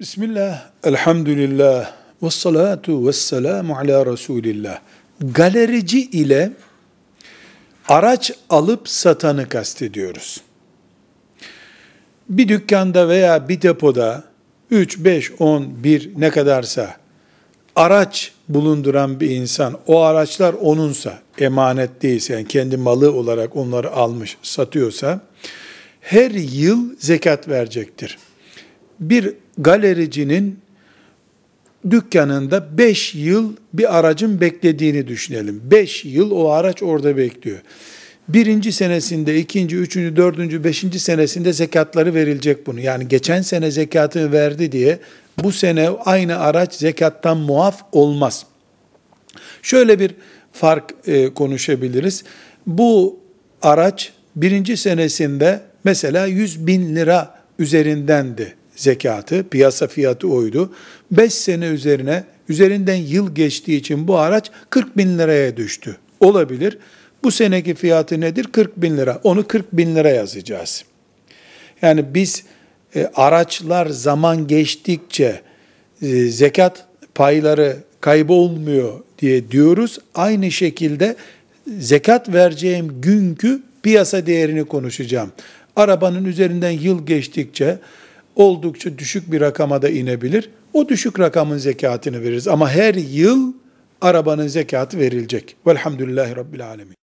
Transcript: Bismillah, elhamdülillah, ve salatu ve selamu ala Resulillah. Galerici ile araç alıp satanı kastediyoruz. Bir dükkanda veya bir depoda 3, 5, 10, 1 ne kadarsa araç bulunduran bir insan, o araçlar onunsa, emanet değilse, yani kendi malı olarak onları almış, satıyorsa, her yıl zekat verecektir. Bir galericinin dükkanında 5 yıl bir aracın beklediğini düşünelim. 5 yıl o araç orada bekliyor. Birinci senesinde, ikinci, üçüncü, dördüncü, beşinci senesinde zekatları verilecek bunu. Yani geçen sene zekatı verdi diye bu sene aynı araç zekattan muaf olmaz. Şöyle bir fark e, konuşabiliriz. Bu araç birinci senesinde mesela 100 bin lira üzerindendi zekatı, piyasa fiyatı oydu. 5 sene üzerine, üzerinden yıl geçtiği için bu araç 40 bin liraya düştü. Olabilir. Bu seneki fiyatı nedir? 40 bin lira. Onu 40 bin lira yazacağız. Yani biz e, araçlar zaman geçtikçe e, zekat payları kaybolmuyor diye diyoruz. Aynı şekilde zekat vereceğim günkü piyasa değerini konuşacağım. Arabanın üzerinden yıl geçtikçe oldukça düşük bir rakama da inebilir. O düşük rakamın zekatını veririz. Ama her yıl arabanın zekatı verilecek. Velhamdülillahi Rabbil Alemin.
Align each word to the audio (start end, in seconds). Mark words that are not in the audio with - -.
Bismillah, 0.00 0.62
elhamdülillah, 0.84 1.92
ve 2.22 2.30
salatu 2.30 3.06
ve 3.06 3.12
selamu 3.12 3.76
ala 3.76 4.06
Resulillah. 4.06 4.78
Galerici 5.20 6.00
ile 6.00 6.52
araç 7.88 8.32
alıp 8.50 8.88
satanı 8.88 9.48
kastediyoruz. 9.48 10.40
Bir 12.28 12.48
dükkanda 12.48 13.08
veya 13.08 13.48
bir 13.48 13.62
depoda 13.62 14.24
3, 14.70 14.98
5, 14.98 15.32
10, 15.38 15.84
1 15.84 16.10
ne 16.16 16.30
kadarsa 16.30 16.96
araç 17.76 18.32
bulunduran 18.48 19.20
bir 19.20 19.30
insan, 19.30 19.78
o 19.86 20.00
araçlar 20.00 20.54
onunsa, 20.54 21.18
emanet 21.38 22.02
değilse, 22.02 22.32
yani 22.34 22.48
kendi 22.48 22.76
malı 22.76 23.12
olarak 23.12 23.56
onları 23.56 23.90
almış, 23.90 24.36
satıyorsa, 24.42 25.20
her 26.00 26.30
yıl 26.30 26.96
zekat 26.98 27.48
verecektir. 27.48 28.18
Bir 29.00 29.34
galericinin 29.58 30.58
dükkanında 31.90 32.78
5 32.78 33.14
yıl 33.14 33.52
bir 33.72 33.98
aracın 33.98 34.40
beklediğini 34.40 35.08
düşünelim. 35.08 35.62
5 35.64 36.04
yıl 36.04 36.30
o 36.30 36.48
araç 36.48 36.82
orada 36.82 37.16
bekliyor. 37.16 37.58
Birinci 38.28 38.72
senesinde, 38.72 39.38
ikinci, 39.38 39.76
üçüncü, 39.76 40.16
dördüncü, 40.16 40.64
beşinci 40.64 41.00
senesinde 41.00 41.52
zekatları 41.52 42.14
verilecek 42.14 42.66
bunu. 42.66 42.80
Yani 42.80 43.08
geçen 43.08 43.42
sene 43.42 43.70
zekatı 43.70 44.32
verdi 44.32 44.72
diye 44.72 44.98
bu 45.42 45.52
sene 45.52 45.88
aynı 45.88 46.38
araç 46.38 46.74
zekattan 46.74 47.36
muaf 47.36 47.82
olmaz. 47.92 48.46
Şöyle 49.62 49.98
bir 50.00 50.14
fark 50.52 50.94
e, 51.06 51.34
konuşabiliriz. 51.34 52.24
Bu 52.66 53.20
araç 53.62 54.12
birinci 54.36 54.76
senesinde 54.76 55.60
mesela 55.84 56.26
100 56.26 56.66
bin 56.66 56.96
lira 56.96 57.34
üzerindendi 57.58 58.54
zekatı, 58.76 59.48
piyasa 59.48 59.86
fiyatı 59.86 60.28
oydu. 60.28 60.72
5 61.10 61.34
sene 61.34 61.66
üzerine, 61.66 62.24
üzerinden 62.48 62.94
yıl 62.94 63.34
geçtiği 63.34 63.76
için 63.76 64.08
bu 64.08 64.18
araç 64.18 64.50
40 64.70 64.96
bin 64.96 65.18
liraya 65.18 65.56
düştü. 65.56 65.96
Olabilir. 66.20 66.78
Bu 67.24 67.30
seneki 67.30 67.74
fiyatı 67.74 68.20
nedir? 68.20 68.44
40 68.52 68.76
bin 68.76 68.96
lira. 68.96 69.20
Onu 69.24 69.46
40 69.46 69.72
bin 69.72 69.96
lira 69.96 70.10
yazacağız. 70.10 70.84
Yani 71.82 72.04
biz 72.14 72.44
e, 72.96 73.10
araçlar 73.14 73.86
zaman 73.86 74.46
geçtikçe 74.46 75.40
e, 76.02 76.06
zekat 76.26 76.86
payları 77.14 77.76
kaybolmuyor 78.00 79.00
diye 79.18 79.50
diyoruz. 79.50 79.98
Aynı 80.14 80.50
şekilde 80.50 81.16
zekat 81.78 82.32
vereceğim 82.34 83.00
günkü 83.00 83.62
piyasa 83.82 84.26
değerini 84.26 84.64
konuşacağım. 84.64 85.32
Arabanın 85.76 86.24
üzerinden 86.24 86.70
yıl 86.70 87.06
geçtikçe 87.06 87.78
oldukça 88.36 88.98
düşük 88.98 89.32
bir 89.32 89.40
rakama 89.40 89.82
da 89.82 89.88
inebilir. 89.88 90.50
O 90.72 90.88
düşük 90.88 91.20
rakamın 91.20 91.58
zekatını 91.58 92.22
veririz. 92.22 92.48
Ama 92.48 92.70
her 92.70 92.94
yıl 92.94 93.52
arabanın 94.00 94.46
zekatı 94.46 94.98
verilecek. 94.98 95.56
Velhamdülillahi 95.66 96.36
Rabbil 96.36 96.66
Alemin. 96.66 96.94